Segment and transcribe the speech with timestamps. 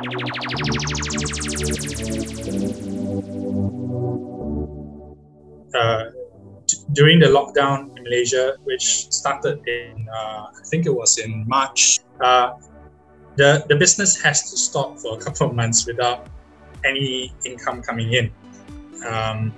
[0.00, 0.04] Uh,
[6.92, 12.00] during the lockdown in Malaysia, which started in, uh, I think it was in March,
[12.24, 12.52] uh,
[13.36, 16.26] the, the business has to stop for a couple of months without
[16.86, 18.32] any income coming in.
[19.06, 19.54] Um,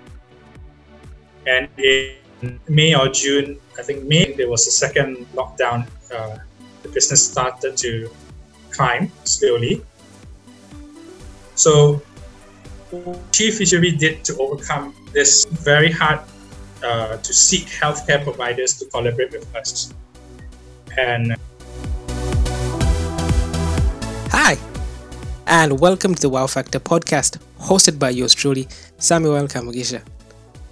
[1.46, 5.86] and in May or June, I think May, there was a second lockdown.
[6.12, 6.38] Uh,
[6.82, 8.10] the business started to
[8.72, 9.84] climb slowly.
[11.54, 12.00] So,
[12.90, 16.20] QI Physiotherapy did to overcome this very hard
[16.82, 19.92] uh, to seek healthcare providers to collaborate with us.
[20.96, 21.36] And
[24.30, 24.56] Hi,
[25.46, 30.02] and welcome to the Wow Factor podcast, hosted by yours truly, Samuel Kamugisha.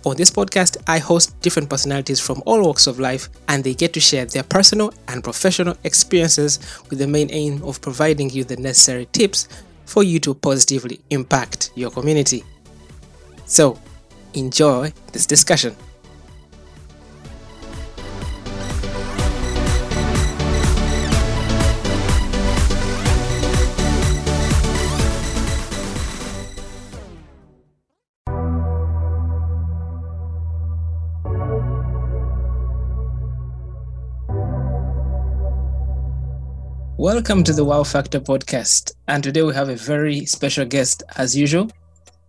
[0.07, 3.93] On this podcast, I host different personalities from all walks of life, and they get
[3.93, 8.57] to share their personal and professional experiences with the main aim of providing you the
[8.57, 9.47] necessary tips
[9.91, 12.45] for you to positively impact your community.
[13.46, 13.77] So,
[14.35, 15.74] enjoy this discussion.
[37.01, 38.93] Welcome to the Wow Factor podcast.
[39.09, 41.70] And today we have a very special guest, as usual.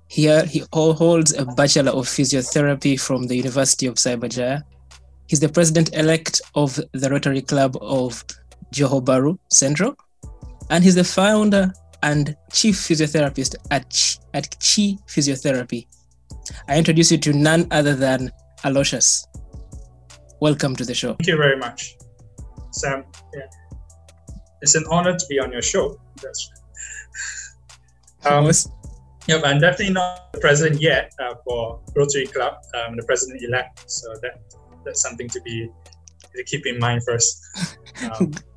[0.08, 4.64] Here, he holds a Bachelor of Physiotherapy from the University of Cyberjaya.
[5.28, 8.24] He's the president elect of the Rotary Club of
[8.74, 9.94] Johor Bahru Sentral.
[10.70, 15.86] And he's the founder and chief physiotherapist at, at QI Physiotherapy.
[16.70, 18.32] I introduce you to none other than
[18.64, 19.28] Aloysius.
[20.40, 21.16] Welcome to the show.
[21.16, 21.98] thank you very much,
[22.72, 23.04] Sam.
[23.36, 23.42] Yeah.
[24.62, 26.00] It's an honor to be on your show.
[26.22, 26.52] That's
[28.26, 28.52] um,
[29.44, 32.56] I'm definitely not the president yet uh, for Rotary Club.
[32.76, 34.42] I'm the president elect, so that
[34.86, 35.70] that's something to be
[36.36, 37.42] to keep in mind first.
[38.20, 38.32] Um,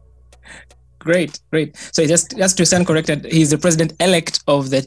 [1.04, 1.76] Great, great.
[1.76, 4.86] So just just to stand corrected, he's the president elect of the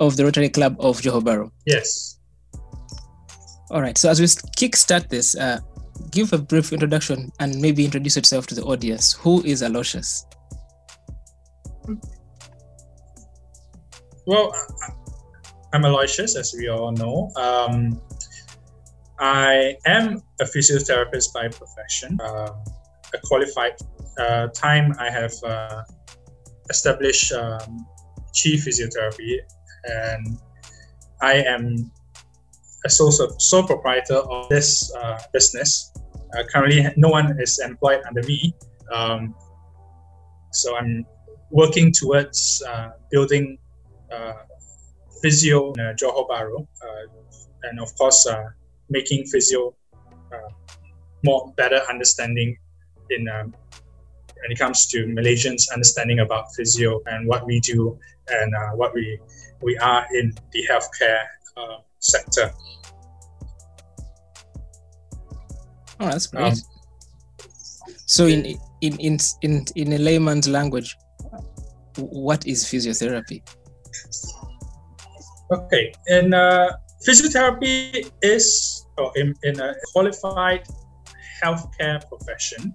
[0.00, 1.50] of the Rotary Club of Johor Bahru.
[1.64, 2.18] yes,
[3.70, 3.96] All right.
[3.96, 4.26] So as we
[4.58, 5.60] kickstart this, uh,
[6.10, 9.12] give a brief introduction and maybe introduce yourself to the audience.
[9.12, 10.26] Who is Aloysius?
[14.26, 14.52] Well,
[15.72, 17.30] I'm Aloysius, as we all know.
[17.36, 18.00] Um,
[19.18, 22.52] I am a physiotherapist by profession, uh,
[23.14, 23.72] a qualified.
[24.18, 25.82] Uh, time I have uh,
[26.70, 27.86] established um,
[28.34, 29.38] Physiotherapy,
[29.84, 30.38] and
[31.22, 31.90] I am
[32.84, 35.92] a sole, sole proprietor of this uh, business.
[36.36, 38.54] Uh, currently, no one is employed under me,
[38.92, 39.34] um,
[40.52, 41.06] so I'm
[41.50, 43.58] working towards uh, building
[44.12, 44.32] uh,
[45.22, 47.06] physio in uh, Johor Bahru, uh,
[47.64, 48.44] and of course, uh,
[48.90, 49.74] making physio
[50.32, 50.50] uh,
[51.24, 52.56] more better understanding
[53.10, 53.54] in um,
[54.42, 58.94] when it comes to Malaysians understanding about physio and what we do and uh, what
[58.94, 59.18] we
[59.62, 61.24] we are in the healthcare
[61.56, 62.52] uh, sector.
[65.98, 66.52] Oh, that's great.
[66.52, 66.54] Um,
[68.06, 70.96] so in in in in in a layman's language,
[71.96, 73.42] what is physiotherapy?
[75.52, 76.70] Okay, and uh,
[77.06, 80.66] physiotherapy is in, in a qualified
[81.42, 82.74] healthcare profession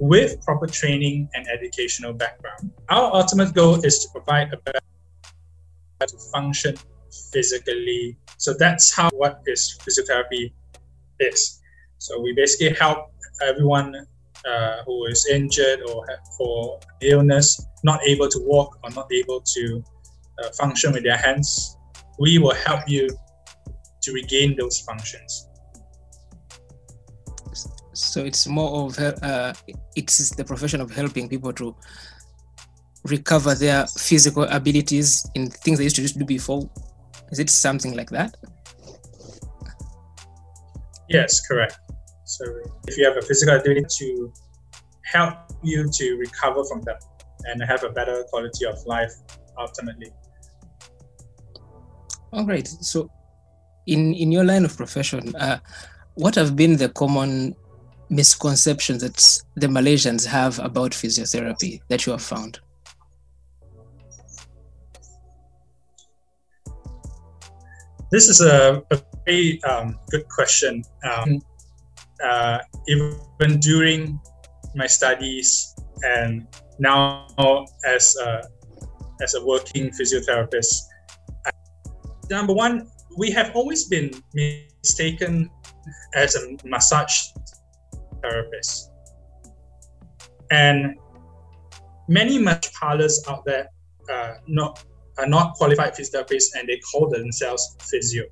[0.00, 2.72] with proper training and educational background.
[2.90, 4.80] Our ultimate goal is to provide a better
[6.00, 6.74] to function
[7.32, 8.16] physically.
[8.38, 10.52] So that's how what is physiotherapy
[11.20, 11.60] is.
[11.98, 13.10] So we basically help
[13.42, 13.94] everyone
[14.44, 16.04] uh, who is injured or
[16.36, 19.84] for illness, not able to walk or not able to
[20.42, 21.76] uh, function with their hands.
[22.18, 23.08] We will help you
[24.02, 25.48] to regain those functions.
[27.92, 29.52] So it's more of uh,
[29.94, 31.76] it's the profession of helping people to
[33.04, 36.68] recover their physical abilities in things they used to just do before.
[37.30, 38.36] Is it something like that?
[41.08, 41.78] Yes, correct.
[42.24, 42.44] So
[42.88, 44.32] if you have a physical ability to
[45.04, 46.96] help you to recover from them
[47.46, 49.12] and have a better quality of life
[49.58, 50.10] ultimately.
[52.32, 52.66] All right.
[52.66, 53.10] So,
[53.86, 55.58] in in your line of profession, uh,
[56.14, 57.54] what have been the common
[58.10, 62.60] misconceptions that the Malaysians have about physiotherapy that you have found?
[68.10, 70.84] This is a, a very um, good question.
[71.02, 71.40] Um,
[72.22, 74.20] uh, even during
[74.74, 76.46] my studies and
[76.78, 77.26] now
[77.86, 78.42] as a
[79.22, 80.82] as a working physiotherapist.
[82.30, 85.50] Number one, we have always been mistaken
[86.14, 87.28] as a massage
[88.22, 88.90] therapist.
[90.50, 90.96] And
[92.08, 93.68] many massage parlors out there
[94.12, 94.84] uh, not,
[95.18, 98.24] are not qualified physiotherapists and they call themselves physio.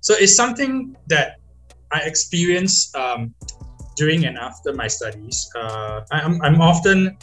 [0.00, 1.36] So it's something that
[1.92, 3.34] I experienced um,
[3.96, 5.48] during and after my studies.
[5.54, 7.16] Uh, I'm, I'm often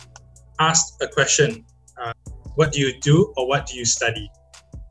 [0.59, 1.65] asked a question
[2.01, 2.13] uh,
[2.55, 4.29] What do you do or what do you study?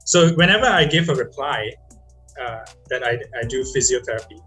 [0.05, 1.71] So whenever I give a reply
[2.41, 4.41] uh, that I, I do physiotherapy,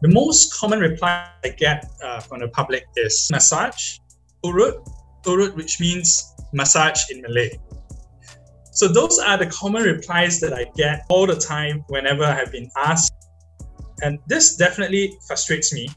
[0.00, 3.98] the most common reply I get uh, from the public is massage,
[4.44, 4.86] urut,
[5.24, 7.58] urut, which means massage in Malay.
[8.70, 12.52] So those are the common replies that I get all the time whenever I have
[12.52, 13.12] been asked.
[14.02, 15.88] And this definitely frustrates me,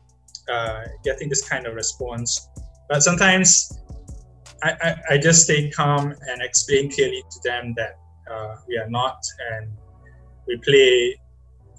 [0.52, 2.50] uh, getting this kind of response.
[2.90, 3.80] But sometimes
[4.64, 7.98] I, I, I, just stay calm and explain clearly to them that
[8.30, 9.72] uh, we are not and
[10.48, 11.18] we play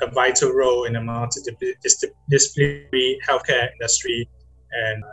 [0.01, 4.27] a vital role in the multidisciplinary healthcare industry
[4.73, 5.05] and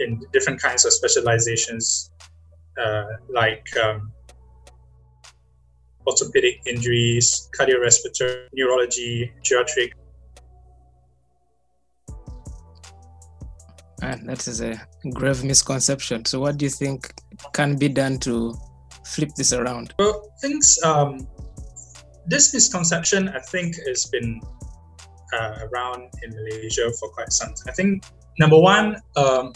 [0.00, 2.10] in different kinds of specializations
[2.78, 4.12] uh, like um,
[6.06, 9.92] orthopedic injuries, cardiorespiratory, neurology, geriatric.
[14.06, 14.80] And that is a
[15.14, 16.24] grave misconception.
[16.24, 17.12] So, what do you think
[17.52, 18.54] can be done to
[19.04, 19.94] flip this around?
[19.98, 21.26] Well, things um,
[22.26, 24.40] this misconception I think has been
[25.32, 27.66] uh, around in Malaysia for quite some time.
[27.68, 28.04] I think
[28.38, 29.52] number one, um,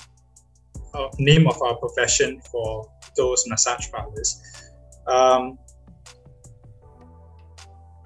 [0.94, 4.42] uh, name of our profession for those massage parlors.
[5.06, 5.58] Um,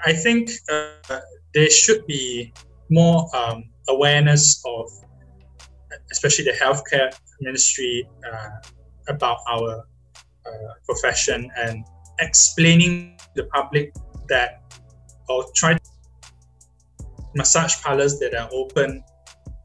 [0.04, 1.20] I think uh,
[1.54, 2.52] there should be
[2.90, 4.90] more um, awareness of,
[6.12, 7.10] especially the healthcare
[7.40, 8.48] ministry, uh,
[9.08, 9.84] about our
[10.46, 10.50] uh,
[10.84, 11.84] profession and
[12.20, 13.92] explaining to the public
[14.28, 14.62] that,
[15.28, 15.76] or try
[17.34, 19.02] massage parlors that are open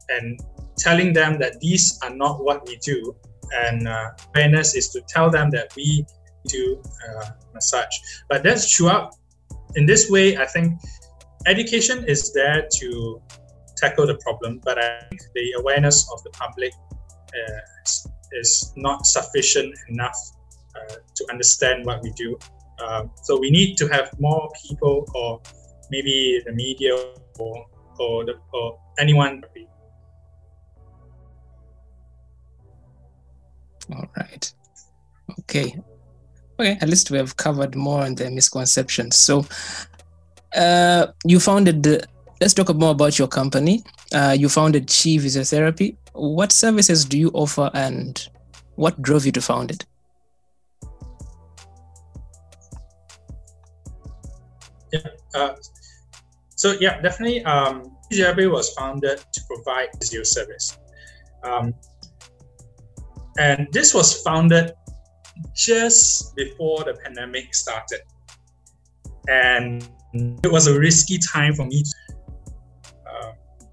[0.08, 0.40] and
[0.76, 3.14] telling them that these are not what we do.
[3.52, 6.04] And uh, awareness is to tell them that we
[6.46, 7.94] do uh, massage.
[8.28, 9.14] But that's throughout
[9.76, 10.80] in this way, I think
[11.46, 13.22] education is there to
[13.80, 16.72] tackle the problem, but I think the awareness of the public
[17.40, 17.60] uh,
[18.40, 20.18] is not sufficient enough
[20.76, 22.38] uh, to understand what we do.
[22.84, 25.40] Um, so we need to have more people, or
[25.90, 26.94] maybe the media,
[27.38, 27.66] or
[27.98, 29.42] or, the, or anyone.
[33.92, 34.52] All right.
[35.40, 35.78] Okay.
[36.58, 39.16] Okay, at least we have covered more on the misconceptions.
[39.16, 39.46] So,
[40.54, 42.06] uh, you founded the.
[42.40, 43.84] Let's talk more about your company.
[44.14, 45.96] Uh, you founded QI Physiotherapy.
[46.14, 48.28] What services do you offer, and
[48.76, 49.84] what drove you to found it?
[54.90, 55.00] Yeah.
[55.34, 55.54] Uh,
[56.56, 57.44] so yeah, definitely.
[57.44, 60.78] Um, Physiotherapy was founded to provide physio service,
[61.44, 61.74] um,
[63.38, 64.72] and this was founded
[65.54, 68.00] just before the pandemic started.
[69.28, 69.86] And
[70.42, 71.84] it was a risky time for me.
[71.84, 71.99] Uh,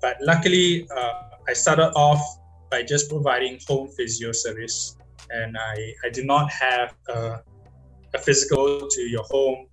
[0.08, 2.24] but luckily, uh, I started off
[2.72, 4.96] by just providing home physio service.
[5.30, 5.76] And I,
[6.06, 7.42] I did not have a,
[8.14, 9.68] a physical to your home,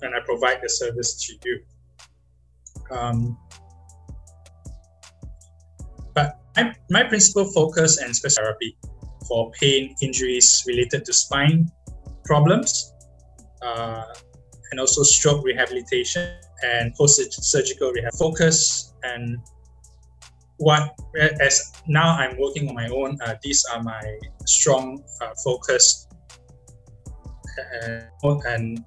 [0.00, 1.60] and I provide the service to you.
[2.90, 3.36] Um,
[6.14, 8.78] but my, my principal focus and special therapy
[9.28, 11.70] for pain injuries related to spine
[12.24, 12.94] problems,
[13.60, 14.04] uh,
[14.70, 16.30] and also stroke rehabilitation
[16.62, 18.94] and post-surgical rehab focus.
[19.02, 19.38] And
[20.58, 20.94] what
[21.40, 24.02] as now I'm working on my own, uh, these are my
[24.46, 26.06] strong uh, focus.
[27.58, 28.00] Uh,
[28.48, 28.84] and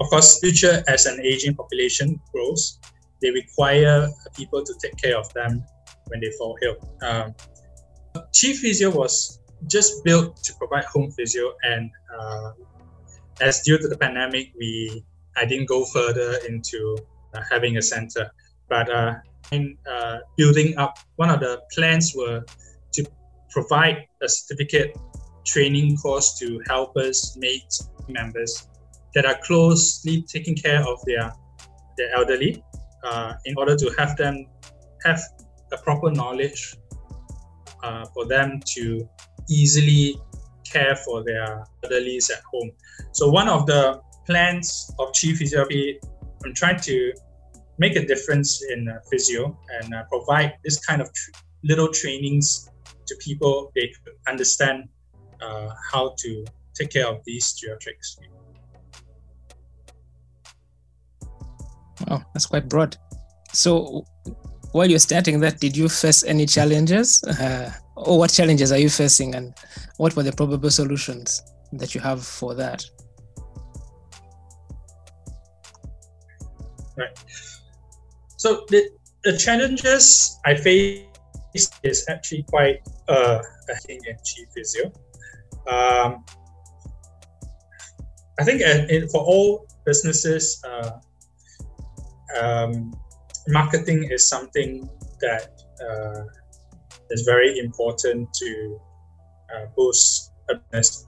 [0.00, 2.78] of course, future as an aging population grows,
[3.22, 5.64] they require people to take care of them
[6.08, 6.76] when they fall ill.
[7.02, 7.34] Um,
[8.32, 12.52] QI Physio was just built to provide home physio, and uh,
[13.40, 15.04] as due to the pandemic, we
[15.36, 16.96] I didn't go further into
[17.34, 18.30] uh, having a center.
[18.68, 19.14] But uh,
[19.52, 22.44] in uh, building up, one of the plans were
[22.92, 23.06] to
[23.50, 24.96] provide a certificate
[25.44, 28.68] training course to helpers, mates, members
[29.14, 31.32] that are closely taking care of their
[31.96, 32.62] their elderly,
[33.04, 34.46] uh, in order to have them
[35.04, 35.20] have
[35.72, 36.76] a proper knowledge
[37.84, 39.08] uh, for them to
[39.48, 40.16] easily
[40.64, 42.70] care for their elderlies at home.
[43.12, 45.98] So one of the plans of QI Physiotherapy,
[46.44, 47.12] I'm trying to
[47.78, 51.30] make a difference in uh, physio and uh, provide this kind of tr-
[51.64, 52.70] little trainings
[53.06, 54.88] to people they could understand
[55.42, 58.16] uh, how to take care of these geriatrics.
[62.08, 62.96] Wow, that's quite broad.
[63.52, 64.04] So,
[64.72, 67.22] while you're starting that, did you face any challenges?
[67.24, 69.54] Uh, or what challenges are you facing, and
[69.96, 72.84] what were the probable solutions that you have for that?
[76.96, 77.18] Right.
[78.36, 78.90] So the,
[79.24, 81.04] the challenges I face
[81.82, 84.92] is actually quite uh, I think in QI physio.
[85.66, 86.24] Um,
[88.38, 90.90] I think uh, for all businesses, uh,
[92.40, 92.92] um,
[93.48, 94.88] marketing is something
[95.20, 95.48] that
[95.80, 96.24] uh,
[97.10, 98.80] is very important to
[99.54, 101.06] uh, boost a business.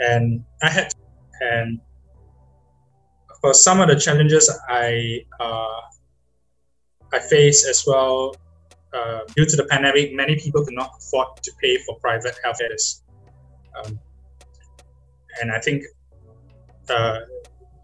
[0.00, 0.92] And I had,
[1.40, 1.80] and
[3.44, 5.80] for some of the challenges I uh,
[7.12, 8.34] I face as well
[8.96, 12.58] uh, due to the pandemic, many people could not afford to pay for private health
[12.58, 12.76] care.
[13.76, 14.00] Um,
[15.42, 15.84] and I think
[16.88, 17.18] uh,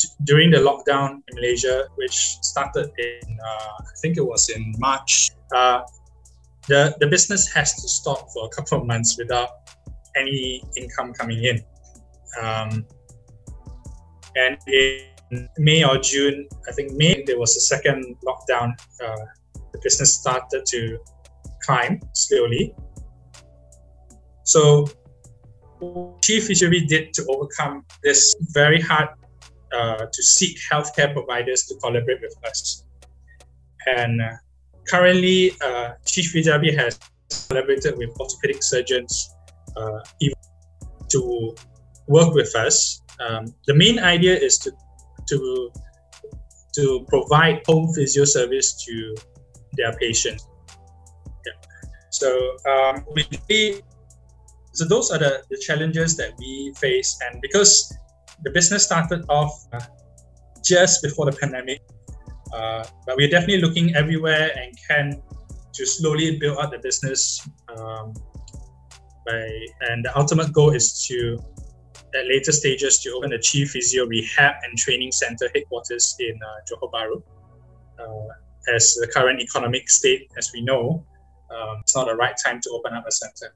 [0.00, 4.75] t- during the lockdown in Malaysia, which started in, uh, I think it was in
[4.79, 5.83] March, uh,
[6.69, 9.50] the, the business has to stop for a couple of months without
[10.17, 11.62] any income coming in.
[12.43, 12.87] Um,
[14.37, 15.10] and in
[15.58, 18.72] May or June, I think May, there was a second lockdown.
[19.02, 19.16] Uh,
[19.72, 20.99] the business started to
[21.62, 22.75] climb slowly.
[24.44, 24.88] So,
[25.80, 29.08] QI Physiotherapy did to overcome this very hard
[29.72, 32.84] uh, to seek healthcare providers to collaborate with us.
[33.87, 34.32] And uh,
[34.88, 36.99] currently, uh, Chief Fijabi has
[37.49, 39.30] collaborated with orthopedic surgeons
[39.76, 40.00] uh,
[41.08, 41.54] to
[42.08, 43.00] work with us.
[43.20, 44.72] Um, the main idea is to
[45.30, 45.70] to
[46.75, 49.14] to provide home physio service to
[49.72, 50.46] their patients.
[51.46, 51.56] Yeah.
[52.10, 52.28] So
[52.68, 53.82] um, we
[54.72, 57.92] so those are the, the challenges that we face, and because
[58.44, 59.80] the business started off uh,
[60.64, 61.82] just before the pandemic,
[62.52, 65.22] uh, but we're definitely looking everywhere and can
[65.72, 67.46] to slowly build up the business.
[67.76, 68.14] Um,
[69.26, 69.46] by
[69.90, 71.38] and the ultimate goal is to
[72.14, 76.47] at later stages to open a QI physio rehab and training center headquarters in uh,
[76.69, 77.23] Johor Bahru.
[77.99, 81.05] Uh, as the current economic state, as we know,
[81.50, 83.55] um, it's not the right time to open up a center.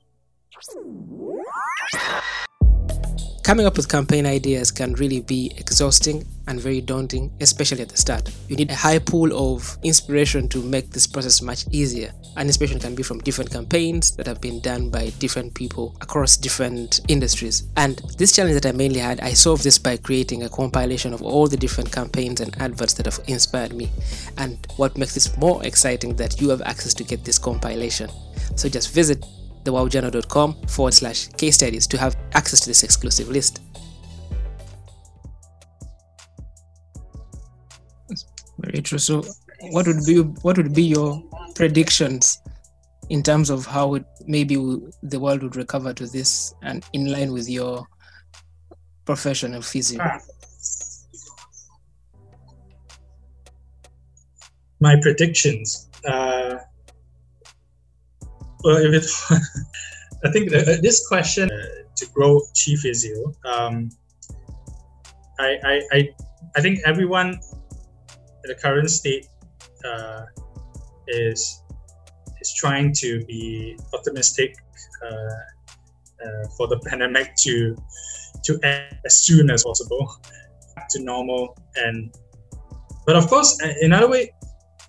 [3.45, 7.97] Coming up with campaign ideas can really be exhausting and very daunting, especially at the
[7.99, 8.31] start.
[8.49, 12.11] You need a high pool of inspiration to make this process much easier.
[12.39, 16.39] And inspiration can be from different campaigns that have been done by different people across
[16.39, 17.65] different industries.
[17.77, 21.21] And this challenge that I mainly had, I solved this by creating a compilation of
[21.21, 23.91] all the different campaigns and adverts that have inspired me.
[24.39, 28.09] And what makes this more exciting that you have access to get this compilation.
[28.57, 29.23] So just visit
[29.65, 33.61] thewowjournal.com forward slash case studies to have access to this exclusive list.
[38.59, 38.99] Very true.
[38.99, 39.25] So,
[39.71, 41.23] what would be what would be your
[41.55, 42.41] predictions
[43.11, 44.57] in terms of how it, maybe
[45.03, 47.87] the world would recover to this, and in line with your
[49.05, 50.03] profession of physio?
[54.81, 55.89] My predictions.
[56.07, 56.57] Uh,
[58.65, 59.07] well, if it,
[60.25, 61.65] I think this question uh,
[61.97, 63.91] to grow QI physio, um,
[65.39, 66.09] I, I, I,
[66.57, 69.27] I think everyone in the current state
[69.85, 70.23] uh,
[71.09, 71.63] is
[72.41, 74.55] is trying to be optimistic
[75.05, 75.09] uh,
[76.25, 77.77] uh, for the pandemic to
[78.45, 80.17] to end as soon as possible
[80.75, 81.57] back to normal.
[81.77, 82.15] And
[83.07, 84.33] but of course in other way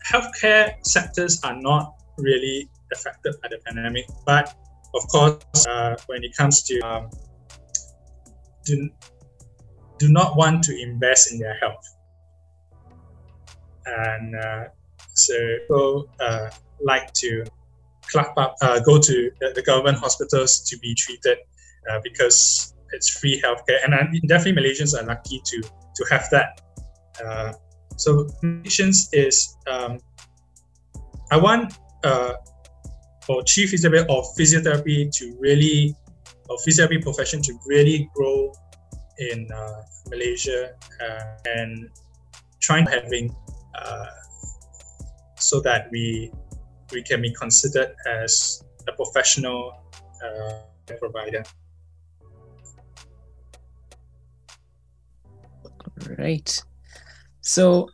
[0.09, 4.05] healthcare sectors are not really affected by the pandemic.
[4.25, 4.55] But
[4.93, 7.09] of course, uh, when it comes to um,
[8.65, 8.89] do,
[9.99, 11.85] do not want to invest in their health.
[13.85, 14.63] And uh,
[15.13, 16.49] so people uh,
[16.81, 17.43] like to
[18.11, 21.37] clap up, uh, go to the, government hospitals to be treated
[21.89, 23.79] uh, because it's free healthcare.
[23.83, 23.93] And
[24.27, 26.61] definitely Malaysians are lucky to, to have that.
[27.23, 27.53] Uh,
[27.97, 29.99] so, Malaysians is um,
[31.31, 31.73] I want
[33.25, 35.95] for QI physiotherapy or physiotherapy to really,
[36.49, 38.53] or physiotherapy profession to really grow
[39.17, 41.89] in uh, Malaysia uh, and
[42.59, 43.35] trying having
[43.75, 44.05] uh,
[45.37, 46.31] so that we
[46.91, 49.73] we can be considered as a professional
[50.23, 50.61] uh,
[50.99, 51.43] provider.
[56.17, 56.63] Right.
[57.41, 57.89] So,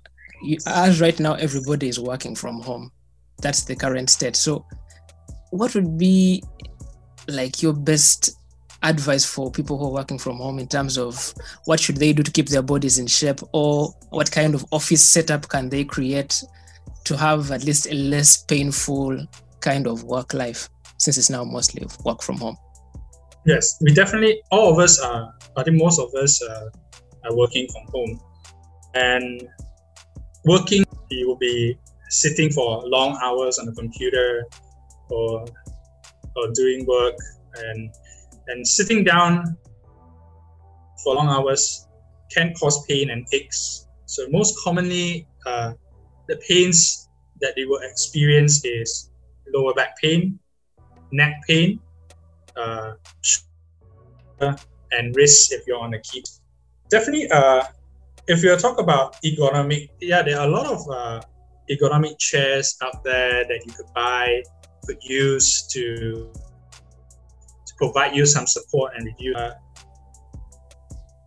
[0.65, 2.91] as right now, everybody is working from home.
[3.41, 4.35] That's the current state.
[4.35, 4.65] So,
[5.51, 6.43] what would be
[7.27, 8.37] like your best
[8.83, 11.33] advice for people who are working from home in terms of
[11.65, 15.03] what should they do to keep their bodies in shape or what kind of office
[15.03, 16.43] setup can they create
[17.03, 19.25] to have at least a less painful
[19.59, 20.67] kind of work life
[20.97, 22.57] since it's now mostly work from home?
[23.45, 26.69] Yes, we definitely, all of us are, I think most of us uh,
[27.23, 28.21] are working from home.
[28.93, 29.47] And
[30.45, 31.77] working, you will be
[32.09, 34.45] sitting for long hours on the computer
[35.11, 35.45] or,
[36.35, 37.15] or doing work
[37.55, 37.93] and,
[38.47, 39.57] and sitting down
[41.03, 41.87] for long hours
[42.31, 43.87] can cause pain and aches.
[44.05, 45.73] So most commonly, uh,
[46.27, 47.09] the pains
[47.41, 49.09] that they will experience is
[49.53, 50.39] lower back pain,
[51.11, 51.79] neck pain,
[52.55, 52.93] uh,
[54.91, 56.23] and wrist if you're on a key.
[56.89, 57.63] Definitely, uh,
[58.27, 61.21] if you talk about ergonomic, yeah, there are a lot of uh,
[61.69, 64.43] ergonomic chairs out there that you could buy,
[64.85, 66.31] could use to
[67.65, 69.35] to provide you some support and reduce.
[69.35, 69.53] Uh,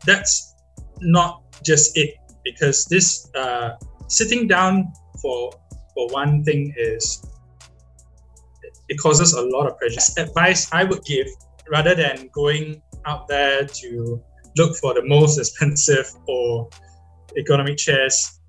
[0.07, 0.55] that's
[1.01, 3.71] not just it because this uh,
[4.09, 4.93] sitting down
[5.23, 5.53] for
[5.95, 7.25] for one thing is
[8.89, 10.01] it causes a lot of pressure.
[10.19, 11.27] Advice I would give
[11.71, 14.23] rather than going out there to
[14.57, 16.69] look for the most expensive or
[17.37, 18.41] ergonomic chairs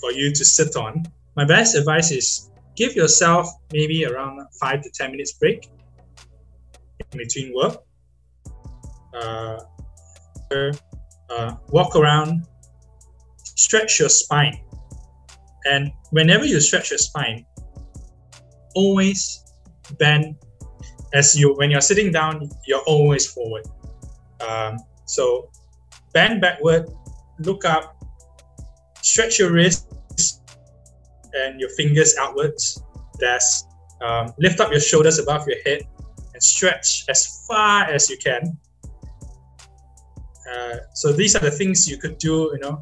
[0.00, 1.04] for you to sit on,
[1.36, 5.68] my best advice is give yourself maybe around five to 10 minutes break
[7.12, 7.82] in between work.
[9.12, 9.58] Uh,
[11.30, 12.46] uh, walk around,
[13.42, 14.56] stretch your spine.
[15.64, 17.44] And whenever you stretch your spine,
[18.74, 19.44] always
[19.98, 20.36] bend
[21.14, 23.64] as you when you're sitting down you're always forward
[24.46, 25.50] um, so
[26.12, 26.86] bend backward
[27.40, 27.96] look up
[29.00, 29.86] stretch your wrists
[31.34, 32.82] and your fingers outwards.
[33.18, 33.66] That's
[34.00, 35.82] um, lift up your shoulders above your head
[36.32, 38.58] and stretch as far as you can.
[40.50, 42.80] Uh, so these are the things you could do you know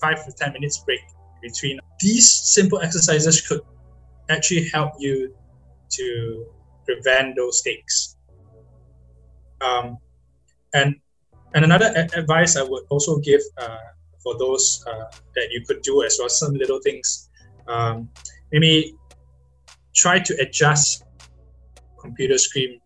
[0.00, 1.00] five to ten minutes break
[1.42, 1.78] between.
[2.00, 3.60] These simple exercises could
[4.28, 5.34] actually help you
[5.90, 6.46] to
[6.84, 8.16] prevent those stakes.
[9.60, 9.98] Um,
[10.74, 10.96] and
[11.54, 13.78] and another advice I would also give uh,
[14.26, 15.04] for those uh,
[15.36, 17.28] that you could do as well, some little things.
[17.68, 18.08] Um,
[18.50, 18.96] maybe
[19.94, 21.04] try to adjust
[22.00, 22.80] computer screen,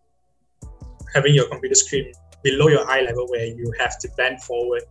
[1.14, 4.82] having your computer screen below your eye level where you have to bend forward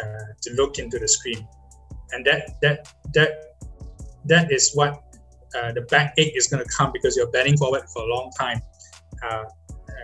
[0.00, 1.46] uh, to look into the screen,
[2.12, 2.76] and that that
[3.12, 3.30] that
[4.24, 4.92] that is what
[5.56, 8.60] uh, the backache is going to come because you're bending forward for a long time.
[9.22, 9.44] Uh,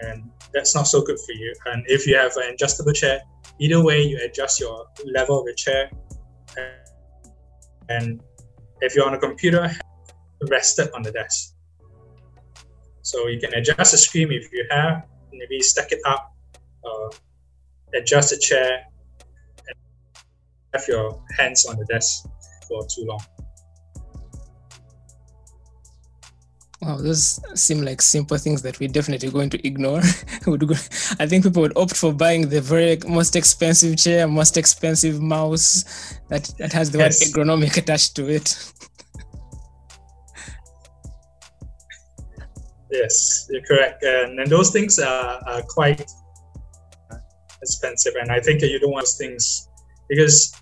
[0.02, 1.54] and that's not so good for you.
[1.66, 3.20] And if you have an adjustable chair,
[3.59, 5.90] either way, you adjust your level of the chair.
[7.88, 8.23] And
[8.81, 9.71] if you're on a computer,
[10.49, 11.55] rested on the desk.
[13.03, 16.33] So you can adjust the screen if you have, maybe stack it up,
[16.85, 17.11] uh,
[17.95, 18.85] adjust the chair,
[19.69, 19.77] and
[20.73, 22.27] have your hands on the desk
[22.67, 23.21] for too long.
[26.85, 30.01] Wow, those seem like simple things that we're definitely going to ignore.
[31.18, 36.18] I think people would opt for buying the very most expensive chair, most expensive mouse
[36.29, 37.35] that, that has the yes.
[37.35, 38.73] word ergonomic attached to it.
[42.94, 44.03] yes, you're correct.
[44.03, 46.07] And, and those things are, are quite
[47.62, 48.14] expensive.
[48.20, 49.68] And I think you don't want those things
[50.09, 50.53] because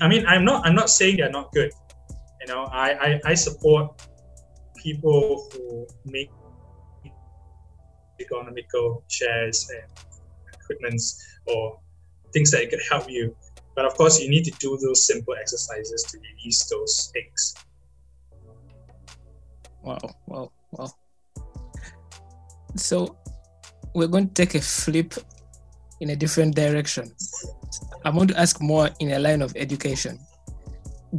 [0.00, 1.72] I mean I'm not I'm not saying they're not good.
[2.40, 4.06] You know, I, I, I support
[4.84, 6.30] people who make
[8.20, 9.90] economical shares and
[10.54, 11.80] equipments or
[12.32, 13.34] things that could help you.
[13.74, 17.54] But of course, you need to do those simple exercises to release those aches.
[19.82, 20.90] Wow, wow, wow.
[22.76, 23.16] So
[23.94, 25.14] we're going to take a flip
[26.00, 27.12] in a different direction.
[28.04, 30.18] I want to ask more in a line of education.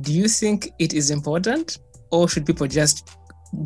[0.02, 1.80] Do you think it is important,
[2.12, 3.18] or should people just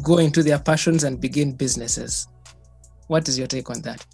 [0.03, 2.27] go into their passions and begin businesses.
[3.07, 4.05] What is your take on that?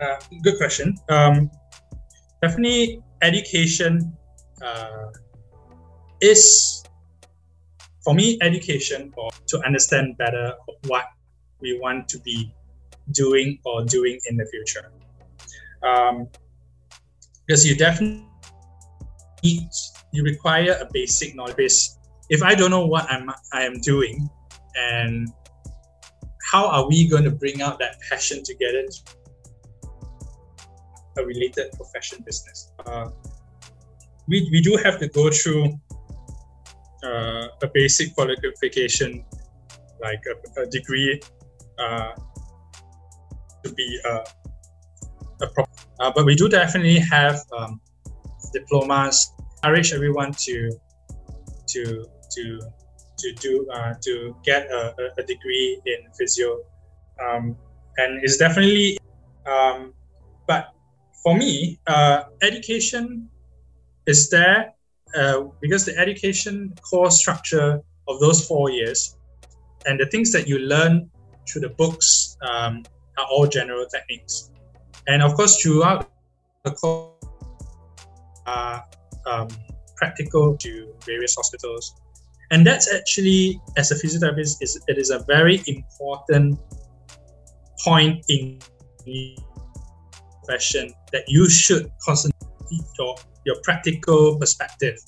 [0.00, 0.96] Uh, good question.
[1.08, 1.50] Um,
[2.42, 4.16] definitely, education
[4.62, 5.06] uh,
[6.20, 6.82] is,
[8.04, 10.54] for me, education or to understand better
[10.86, 11.04] what
[11.60, 12.54] we want to be
[13.12, 14.90] doing or doing in the future.
[15.82, 16.28] Um,
[17.46, 18.26] because you definitely
[19.42, 19.68] need,
[20.12, 21.90] you require a basic knowledge.
[22.28, 24.30] If I don't know what I'm I am doing,
[24.76, 25.28] and
[26.50, 28.84] how are we going to bring out that passion together
[31.18, 33.10] a related profession business uh,
[34.28, 35.78] we, we do have to go through
[37.04, 39.24] uh, a basic qualification
[40.00, 41.20] like a, a degree
[41.78, 42.12] uh,
[43.64, 44.24] to be a,
[45.42, 45.66] a pro-
[46.00, 47.80] uh, but we do definitely have um,
[48.52, 49.32] diplomas.
[49.62, 50.70] I encourage everyone to
[51.68, 52.60] to to
[53.20, 56.58] to do uh, to get a, a, degree in physio,
[57.22, 57.56] um,
[57.98, 58.98] and it's definitely.
[59.46, 59.94] Um,
[60.46, 60.74] but
[61.22, 63.28] for me, uh, education
[64.06, 64.72] is there
[65.16, 69.16] uh, because the education core structure of those four years
[69.86, 71.10] and the things that you learn
[71.48, 72.84] through the books um,
[73.18, 74.50] are all general techniques.
[75.08, 76.10] And of course, throughout
[76.64, 77.10] the course,
[78.46, 78.84] are
[79.26, 79.48] um,
[79.96, 81.94] practical to various hospitals.
[82.50, 86.58] And that's actually, as a physiotherapist, is it is a very important
[87.84, 88.58] point in
[89.04, 89.38] the
[90.44, 92.50] profession that you should concentrate
[92.98, 93.14] your,
[93.46, 94.98] your practical perspective.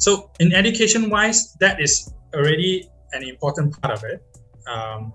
[0.00, 4.22] So in education wise, that is already an important part of it.
[4.66, 5.12] Um,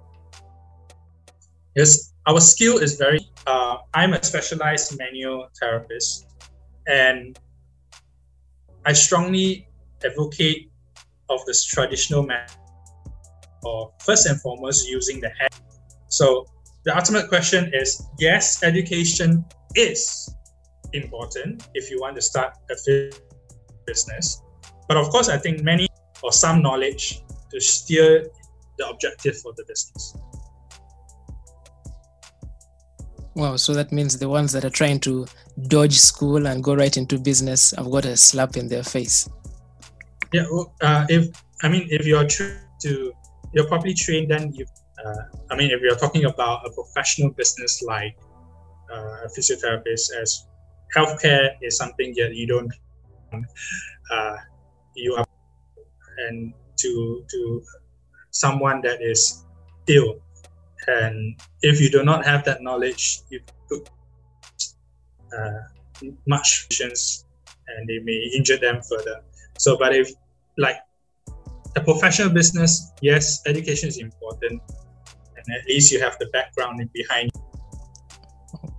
[1.73, 6.25] because our skill is very, uh, I'm a specialized manual therapist,
[6.87, 7.37] and
[8.85, 9.67] I strongly
[10.05, 10.69] advocate
[11.29, 12.57] of this traditional method
[13.63, 15.49] or first and foremost using the head.
[16.09, 16.45] So
[16.83, 19.43] the ultimate question is yes, education
[19.75, 20.33] is
[20.93, 23.11] important if you want to start a
[23.85, 24.41] business.
[24.87, 25.87] But of course, I think many
[26.21, 28.27] or some knowledge to steer
[28.77, 30.15] the objective for the business.
[33.35, 35.25] Wow, so that means the ones that are trying to
[35.67, 39.27] dodge school and go right into business have got a slap in their face.
[40.35, 41.31] Yeah, uh, if
[41.63, 43.13] I mean, if you're trained to,
[43.53, 44.65] you're properly trained, then you.
[44.99, 48.17] Uh, I mean, if you're talking about a professional business like
[48.91, 50.45] uh, a physiotherapist, as
[50.93, 52.73] healthcare is something that you don't,
[54.11, 54.35] uh,
[54.95, 55.25] you are,
[56.27, 57.63] and to to
[58.31, 59.45] someone that is
[59.87, 60.19] ill
[60.87, 63.89] and if you do not have that knowledge you put
[65.31, 65.61] uh,
[66.27, 67.25] much patients
[67.67, 69.21] and they may injure them further
[69.57, 70.11] so but if
[70.57, 70.77] like
[71.75, 74.61] a professional business yes education is important
[75.37, 77.29] and at least you have the background behind.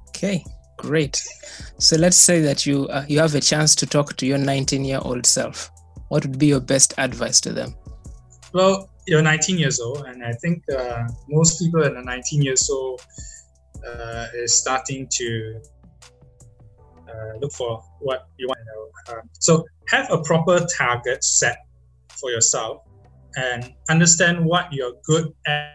[0.08, 0.42] Okay
[0.76, 1.22] great.
[1.78, 4.84] So let's say that you uh, you have a chance to talk to your 19
[4.84, 5.70] year old self.
[6.08, 7.74] What would be your best advice to them?
[8.52, 12.70] Well, you're 19 years old, and I think uh, most people in at 19 years
[12.70, 13.00] old
[13.86, 15.60] uh, is starting to
[17.08, 19.18] uh, look for what you want to know.
[19.18, 21.58] Um, so have a proper target set
[22.20, 22.82] for yourself
[23.36, 25.72] and understand what you're good at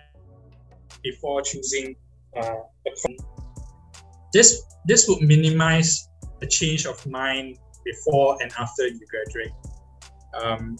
[1.03, 1.95] before choosing
[2.37, 2.55] uh,
[2.87, 2.91] a
[4.33, 9.53] this this would minimize the change of mind before and after you graduate.
[10.41, 10.77] Um,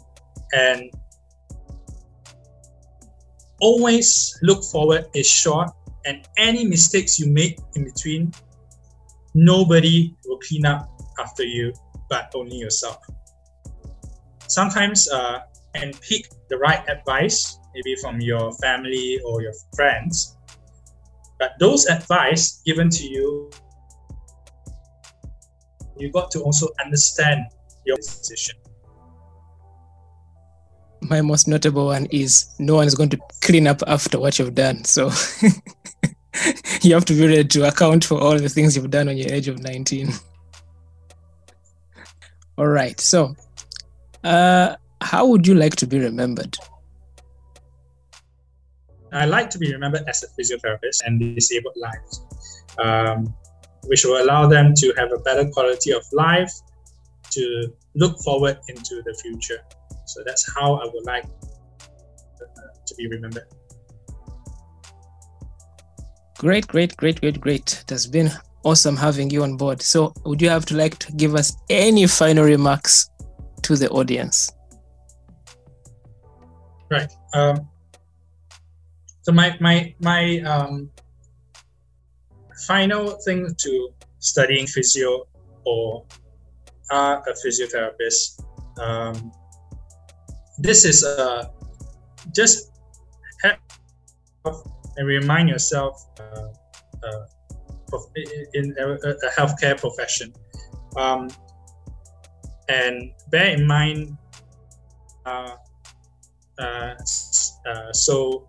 [0.53, 0.91] and
[3.59, 5.69] always look forward is short
[6.05, 8.33] and any mistakes you make in between
[9.35, 11.73] nobody will clean up after you
[12.09, 12.97] but only yourself.
[14.47, 15.41] Sometimes uh,
[15.75, 20.37] and pick the right advice maybe from your family or your friends
[21.39, 23.49] but those advice given to you
[25.97, 27.45] you got to also understand
[27.85, 28.55] your decision
[31.01, 34.55] my most notable one is no one is going to clean up after what you've
[34.55, 34.83] done.
[34.83, 35.09] So
[36.81, 39.31] you have to be ready to account for all the things you've done on your
[39.31, 40.09] age of 19.
[42.57, 42.99] all right.
[42.99, 43.35] So,
[44.23, 46.57] uh, how would you like to be remembered?
[49.13, 52.21] I like to be remembered as a physiotherapist and disabled lives,
[52.77, 53.33] um,
[53.87, 56.51] which will allow them to have a better quality of life,
[57.31, 59.59] to look forward into the future.
[60.05, 62.45] So that's how I would like uh,
[62.85, 63.47] to be remembered.
[66.37, 67.81] Great, great, great, great, great.
[67.83, 68.31] It has been
[68.63, 69.81] awesome having you on board.
[69.81, 73.09] So, would you have to like to give us any final remarks
[73.63, 74.51] to the audience?
[76.91, 77.09] Right.
[77.33, 77.69] Um,
[79.21, 80.89] so my my my um,
[82.67, 85.25] final thing to studying physio
[85.65, 86.03] or
[86.91, 88.43] uh, a physiotherapist
[88.81, 89.31] um,
[90.59, 91.45] this is uh,
[92.35, 92.71] just
[94.97, 96.49] and remind yourself uh,
[97.07, 97.25] uh,
[98.53, 100.33] in a, a, healthcare profession
[100.97, 101.29] um,
[102.67, 104.17] and bear in mind
[105.25, 105.55] uh,
[107.93, 108.47] so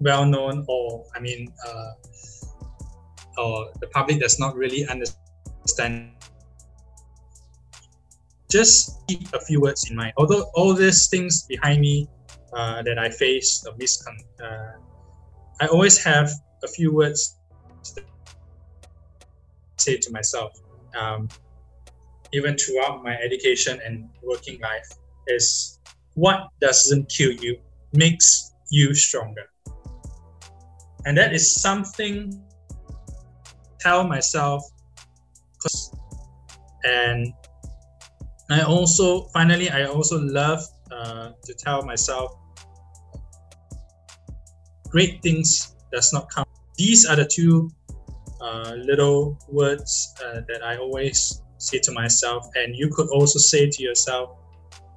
[0.00, 1.92] well known or I mean uh,
[3.38, 6.12] or the public does not really understand
[8.50, 10.12] just keep a few words in mind.
[10.16, 12.08] Although all these things behind me
[12.52, 14.78] uh, that I face, the miscon- uh,
[15.60, 16.30] I always have
[16.62, 17.36] a few words
[17.82, 18.02] to
[19.78, 20.52] say to myself,
[20.96, 21.28] um,
[22.32, 24.88] even throughout my education and working life,
[25.26, 25.80] is
[26.14, 27.58] what doesn't kill you
[27.92, 29.46] makes you stronger.
[31.06, 32.42] And that is something
[33.78, 34.64] tell myself
[36.84, 37.32] and
[38.50, 42.36] I also finally I also love uh, to tell myself
[44.90, 46.44] great things does not come.
[46.76, 47.70] These are the two
[48.40, 53.70] uh, little words uh, that I always say to myself, and you could also say
[53.70, 54.36] to yourself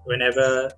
[0.05, 0.71] whenever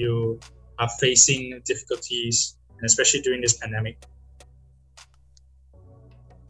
[0.00, 0.40] you
[0.78, 3.96] are facing difficulties, and especially during this pandemic.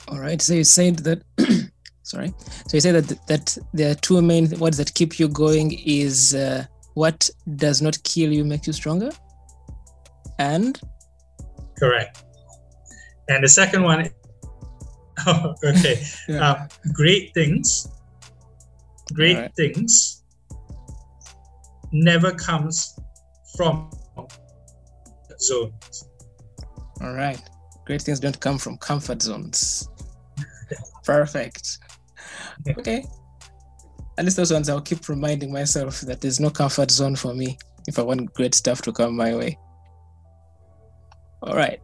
[0.09, 0.41] All right.
[0.41, 1.23] So you said that.
[2.03, 2.33] sorry.
[2.69, 6.35] So you said that that there are two main words that keep you going is
[6.35, 9.11] uh, what does not kill you makes you stronger,
[10.39, 10.81] and
[11.79, 12.25] correct.
[13.29, 14.09] And the second one,
[15.27, 16.51] oh, okay, yeah.
[16.51, 17.87] uh, great things,
[19.13, 19.55] great right.
[19.55, 20.21] things
[21.93, 22.99] never comes
[23.61, 23.91] from
[25.39, 26.09] zones.
[27.03, 27.39] All right.
[27.85, 29.87] Great things don't come from comfort zones.
[31.05, 31.79] Perfect.
[32.79, 33.05] Okay.
[34.17, 37.59] At least those ones I'll keep reminding myself that there's no comfort zone for me
[37.87, 39.59] if I want great stuff to come my way.
[41.43, 41.83] All right.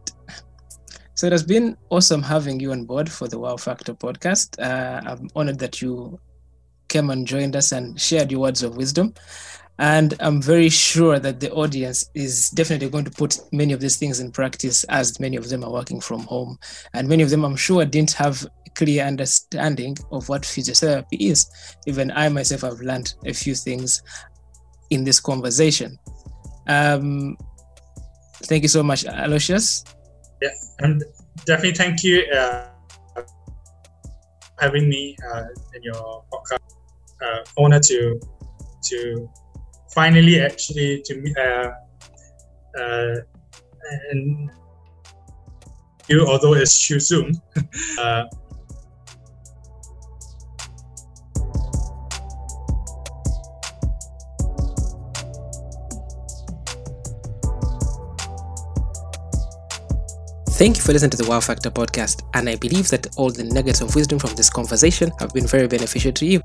[1.13, 4.59] So it has been awesome having you on board for the Wow Factor podcast.
[4.59, 6.19] Uh, I'm honored that you
[6.87, 9.13] came and joined us and shared your words of wisdom.
[9.79, 13.97] And I'm very sure that the audience is definitely going to put many of these
[13.97, 16.57] things in practice as many of them are working from home.
[16.93, 21.47] And many of them, I'm sure, didn't have a clear understanding of what physiotherapy is.
[21.85, 24.01] Even I myself have learned a few things
[24.89, 25.97] in this conversation.
[26.67, 27.37] Um,
[28.43, 29.83] thank you so much, Aloysius.
[30.41, 31.03] Yeah, and
[31.45, 32.67] definitely thank you uh,
[34.59, 36.59] having me uh, in your podcast.
[37.19, 38.19] Uh, honor to
[38.83, 39.29] to
[39.93, 41.71] finally actually to uh,
[42.79, 43.15] uh,
[44.11, 44.49] and
[46.07, 47.33] you although it's too soon
[47.99, 48.23] uh,
[60.57, 63.43] Thank you for listening to the Wow Factor podcast, and I believe that all the
[63.43, 66.41] nuggets of wisdom from this conversation have been very beneficial to you.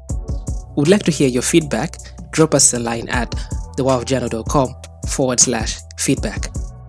[0.76, 1.96] Would like to hear your feedback
[2.32, 3.30] drop us a line at
[3.76, 4.74] thewowjournal.com
[5.08, 6.48] forward slash feedback.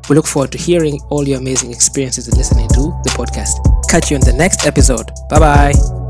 [0.09, 3.53] We look forward to hearing all your amazing experiences and listening to the podcast.
[3.89, 5.11] Catch you in the next episode.
[5.29, 6.02] Bye bye.